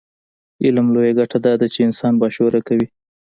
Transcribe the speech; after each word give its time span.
علم 0.63 0.87
لویه 0.93 1.13
ګټه 1.19 1.37
دا 1.45 1.53
ده 1.59 1.67
چې 1.73 1.79
انسان 1.87 2.13
باشعوره 2.21 2.61
کوي. 2.67 2.87